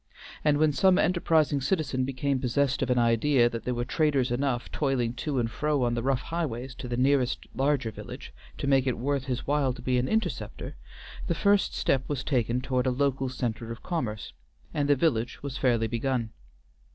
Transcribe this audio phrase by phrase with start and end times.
[0.43, 4.71] And when some enterprising citizen became possessed of an idea that there were traders enough
[4.71, 8.87] toiling to and fro on the rough highways to the nearest larger village to make
[8.87, 10.75] it worth his while to be an interceptor,
[11.27, 14.33] the first step was taken toward a local centre of commerce,
[14.73, 16.31] and the village was fairly begun.